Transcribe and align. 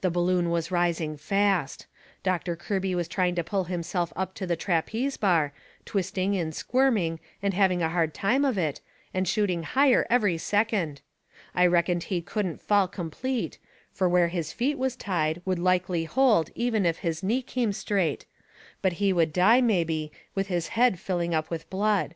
The 0.00 0.08
balloon 0.10 0.48
was 0.48 0.70
rising 0.70 1.18
fast. 1.18 1.84
Doctor 2.22 2.56
Kirby 2.56 2.94
was 2.94 3.06
trying 3.06 3.34
to 3.34 3.44
pull 3.44 3.64
himself 3.64 4.14
up 4.16 4.32
to 4.36 4.46
the 4.46 4.56
trapeze 4.56 5.18
bar, 5.18 5.52
twisting 5.84 6.34
and 6.38 6.54
squirming 6.54 7.20
and 7.42 7.52
having 7.52 7.82
a 7.82 7.90
hard 7.90 8.14
time 8.14 8.46
of 8.46 8.56
it, 8.56 8.80
and 9.12 9.28
shooting 9.28 9.64
higher 9.64 10.06
every 10.08 10.38
second. 10.38 11.02
I 11.54 11.66
reckoned 11.66 12.04
he 12.04 12.22
couldn't 12.22 12.62
fall 12.62 12.88
complete, 12.88 13.58
fur 13.92 14.08
where 14.08 14.28
his 14.28 14.54
feet 14.54 14.78
was 14.78 14.96
tied 14.96 15.42
would 15.44 15.58
likely 15.58 16.04
hold 16.04 16.48
even 16.54 16.86
if 16.86 17.00
his 17.00 17.22
knee 17.22 17.42
come 17.42 17.74
straight 17.74 18.24
but 18.80 18.94
he 18.94 19.12
would 19.12 19.34
die 19.34 19.60
mebby 19.60 20.10
with 20.34 20.46
his 20.46 20.68
head 20.68 20.98
filling 20.98 21.34
up 21.34 21.50
with 21.50 21.68
blood. 21.68 22.14